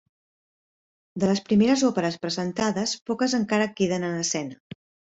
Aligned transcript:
De 1.25 1.29
les 1.33 1.41
primeres 1.51 1.85
òperes 1.91 2.19
presentades 2.25 2.97
poques 3.13 3.39
encara 3.43 3.71
queden 3.79 4.11
en 4.13 4.21
escena. 4.27 4.61